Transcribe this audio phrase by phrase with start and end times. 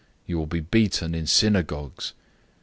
[0.25, 2.13] You will be beaten in synagogues.